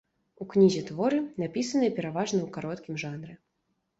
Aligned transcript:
У 0.43 0.45
кнізе 0.53 0.79
творы, 0.87 1.19
напісаныя 1.43 1.93
пераважна 1.99 2.39
ў 2.43 2.49
кароткім 2.55 2.95
жанры. 3.03 3.33